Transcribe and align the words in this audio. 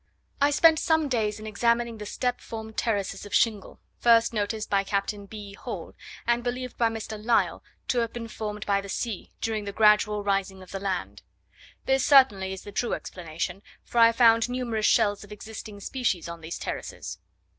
I 0.41 0.49
spent 0.49 0.79
some 0.79 1.09
days 1.09 1.39
in 1.39 1.45
examining 1.45 1.99
the 1.99 2.07
step 2.07 2.41
formed 2.41 2.75
terraces 2.75 3.23
of 3.23 3.35
shingle, 3.35 3.79
first 3.99 4.33
noticed 4.33 4.67
by 4.67 4.83
Captain 4.83 5.27
B. 5.27 5.53
Hall, 5.53 5.93
and 6.25 6.43
believed 6.43 6.75
by 6.75 6.89
Mr. 6.89 7.23
Lyell 7.23 7.63
to 7.89 7.99
have 7.99 8.11
been 8.11 8.27
formed 8.27 8.65
by 8.65 8.81
the 8.81 8.89
sea, 8.89 9.31
during 9.41 9.65
the 9.65 9.71
gradual 9.71 10.23
rising 10.23 10.63
of 10.63 10.71
the 10.71 10.79
land. 10.79 11.21
This 11.85 12.03
certainly 12.03 12.51
is 12.51 12.63
the 12.63 12.71
true 12.71 12.93
explanation, 12.95 13.61
for 13.83 13.99
I 13.99 14.11
found 14.11 14.49
numerous 14.49 14.87
shells 14.87 15.23
of 15.23 15.31
existing 15.31 15.81
species 15.81 16.27
on 16.27 16.41
these 16.41 16.57
terraces. 16.57 17.19